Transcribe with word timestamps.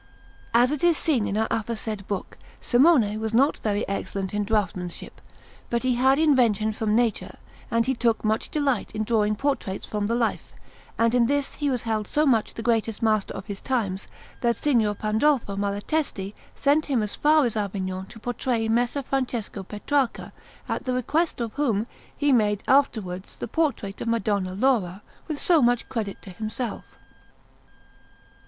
As 0.51 0.71
it 0.71 0.83
is 0.83 0.97
seen 0.97 1.27
in 1.27 1.37
our 1.37 1.47
aforesaid 1.51 2.07
book, 2.07 2.35
Simone 2.59 3.19
was 3.19 3.35
not 3.35 3.57
very 3.59 3.87
excellent 3.87 4.33
in 4.33 4.43
draughtsmanship, 4.43 5.21
but 5.69 5.83
he 5.83 5.93
had 5.93 6.17
invention 6.17 6.73
from 6.73 6.95
nature, 6.95 7.37
and 7.69 7.85
he 7.85 7.93
took 7.93 8.25
much 8.25 8.49
delight 8.49 8.91
in 8.93 9.03
drawing 9.03 9.35
portraits 9.35 9.85
from 9.85 10.07
the 10.07 10.15
life; 10.15 10.53
and 10.97 11.13
in 11.13 11.27
this 11.27 11.53
he 11.53 11.69
was 11.69 11.83
held 11.83 12.07
so 12.07 12.25
much 12.25 12.55
the 12.55 12.63
greatest 12.63 13.03
master 13.03 13.35
of 13.35 13.45
his 13.45 13.61
times 13.61 14.07
that 14.41 14.57
Signor 14.57 14.95
Pandolfo 14.95 15.55
Malatesti 15.55 16.33
sent 16.55 16.87
him 16.87 17.03
as 17.03 17.15
far 17.15 17.45
as 17.45 17.55
Avignon 17.55 18.07
to 18.07 18.17
portray 18.19 18.67
Messer 18.67 19.03
Francesco 19.03 19.61
Petrarca, 19.61 20.33
at 20.67 20.85
the 20.85 20.95
request 20.95 21.39
of 21.39 21.53
whom 21.53 21.85
he 22.17 22.31
made 22.31 22.63
afterwards 22.67 23.35
the 23.37 23.47
portrait 23.47 24.01
of 24.01 24.07
Madonna 24.07 24.55
Laura, 24.55 25.03
with 25.27 25.39
so 25.39 25.61
much 25.61 25.87
credit 25.89 26.19
to 26.23 26.31
himself. 26.31 26.97